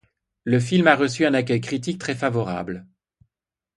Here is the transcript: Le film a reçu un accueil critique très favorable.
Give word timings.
Le 0.45 0.59
film 0.59 0.87
a 0.87 0.95
reçu 0.95 1.27
un 1.27 1.35
accueil 1.35 1.61
critique 1.61 1.99
très 1.99 2.15
favorable. 2.15 2.87